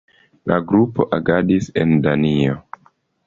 [0.51, 2.57] La grupo agadis en Danio.